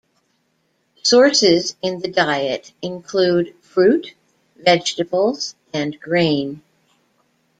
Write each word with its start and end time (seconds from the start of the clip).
Sources 1.03 1.75
in 1.83 1.99
the 1.99 2.07
diet 2.07 2.73
include 2.81 3.53
fruit, 3.61 4.15
vegetables, 4.57 5.53
and 5.75 5.99
grain. 5.99 6.63